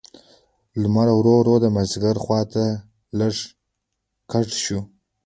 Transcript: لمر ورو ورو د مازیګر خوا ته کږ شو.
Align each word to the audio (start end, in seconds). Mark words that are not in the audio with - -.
لمر 0.81 1.07
ورو 1.17 1.33
ورو 1.39 1.55
د 1.63 1.65
مازیګر 1.75 2.15
خوا 2.23 2.41
ته 2.53 2.63
کږ 4.31 4.47
شو. 4.63 4.79